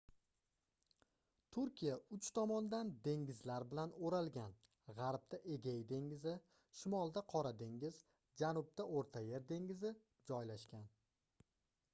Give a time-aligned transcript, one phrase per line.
[1.55, 4.55] turkiya uch tomondan dengizlar bilan oʻralgan
[5.01, 6.35] gʻarbda egey dengizi
[6.81, 8.03] shimolda qora dengiz
[8.43, 9.95] janubda oʻrta yer dengizi
[10.33, 10.93] joylashgan